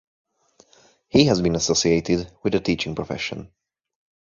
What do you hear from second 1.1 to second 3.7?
has been associated with the teaching profession.